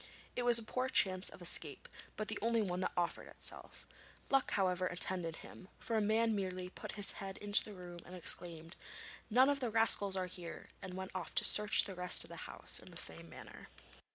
[0.35, 3.85] It was a poor chance of escape, but the only one that offered itself.
[4.31, 8.15] Luck, however, attended him, for a man merely put his head into the room and
[8.15, 8.75] exclaimed,
[9.29, 12.35] 'None of the rascals are here,' and went off to search the rest of the
[12.49, 13.67] house in the same manner.